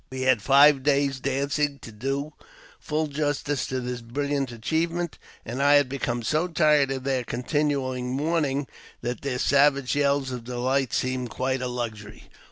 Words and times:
We 0.09 0.21
had 0.23 0.41
five 0.41 0.81
days' 0.81 1.19
dancing 1.19 1.77
to 1.77 1.91
do 1.91 2.33
full 2.79 3.05
justice 3.05 3.67
to 3.67 3.79
this 3.79 4.01
brilliant 4.01 4.51
achievement, 4.51 5.19
and 5.45 5.61
I 5.61 5.75
had 5.75 5.87
become 5.89 6.23
so 6.23 6.47
tired 6.47 6.89
of 6.89 7.03
their 7.03 7.23
continual 7.23 7.95
mourning 8.01 8.65
that 9.03 9.21
their 9.21 9.37
savage 9.37 9.95
yells 9.95 10.31
of 10.31 10.43
delight 10.43 10.91
seemed 10.91 11.29
quite 11.29 11.61
a 11.61 11.67
luxury. 11.67 12.31